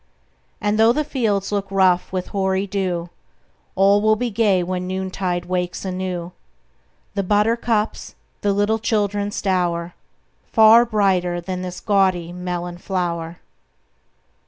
And 0.59 0.79
though 0.79 0.91
the 0.91 1.03
fields 1.03 1.51
look 1.51 1.67
rough 1.69 2.11
with 2.11 2.29
hoary 2.29 2.65
dew, 2.65 3.11
All 3.75 4.01
will 4.01 4.15
be 4.15 4.31
gay 4.31 4.63
when 4.63 4.87
noontide 4.87 5.45
wakes 5.45 5.85
anew 5.85 6.31
The 7.13 7.21
buttercups, 7.21 8.15
the 8.41 8.51
little 8.51 8.79
children's 8.79 9.39
dower 9.43 9.93
Far 10.51 10.85
brighter 10.85 11.39
than 11.39 11.61
this 11.61 11.79
gaudy 11.79 12.31
melon 12.33 12.79
flower! 12.79 13.37